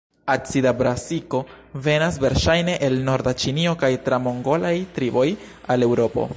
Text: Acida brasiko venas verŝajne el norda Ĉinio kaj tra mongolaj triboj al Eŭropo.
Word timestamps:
Acida 0.33 0.71
brasiko 0.79 1.41
venas 1.89 2.17
verŝajne 2.23 2.77
el 2.89 2.97
norda 3.11 3.35
Ĉinio 3.45 3.77
kaj 3.85 3.93
tra 4.09 4.21
mongolaj 4.29 4.75
triboj 4.97 5.29
al 5.75 5.91
Eŭropo. 5.91 6.29